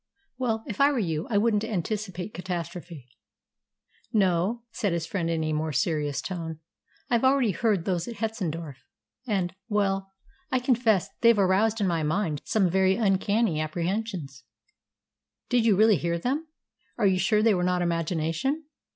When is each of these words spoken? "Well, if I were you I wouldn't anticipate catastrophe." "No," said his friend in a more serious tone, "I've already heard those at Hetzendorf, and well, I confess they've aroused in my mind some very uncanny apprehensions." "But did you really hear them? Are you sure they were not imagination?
"Well, 0.39 0.63
if 0.65 0.81
I 0.81 0.91
were 0.91 0.97
you 0.97 1.27
I 1.29 1.37
wouldn't 1.37 1.63
anticipate 1.63 2.33
catastrophe." 2.33 3.07
"No," 4.11 4.63
said 4.71 4.93
his 4.93 5.05
friend 5.05 5.29
in 5.29 5.43
a 5.43 5.53
more 5.53 5.71
serious 5.71 6.23
tone, 6.23 6.57
"I've 7.11 7.23
already 7.23 7.51
heard 7.51 7.85
those 7.85 8.07
at 8.07 8.15
Hetzendorf, 8.15 8.77
and 9.27 9.53
well, 9.69 10.11
I 10.51 10.57
confess 10.57 11.09
they've 11.21 11.37
aroused 11.37 11.79
in 11.81 11.87
my 11.87 12.01
mind 12.01 12.41
some 12.45 12.67
very 12.67 12.95
uncanny 12.95 13.59
apprehensions." 13.61 14.43
"But 15.51 15.57
did 15.57 15.65
you 15.67 15.75
really 15.75 15.97
hear 15.97 16.17
them? 16.17 16.47
Are 16.97 17.05
you 17.05 17.19
sure 17.19 17.43
they 17.43 17.53
were 17.53 17.61
not 17.63 17.83
imagination? 17.83 18.63